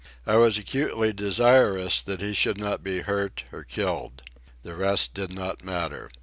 I 0.25 0.35
was 0.37 0.57
acutely 0.57 1.13
desirous 1.13 2.01
that 2.01 2.21
he 2.21 2.33
should 2.33 2.57
not 2.57 2.81
be 2.83 3.01
hurt 3.01 3.43
or 3.51 3.63
killed. 3.63 4.23
The 4.63 4.73
rest 4.73 5.13
did 5.13 5.31
not 5.31 5.63
matter. 5.63 6.09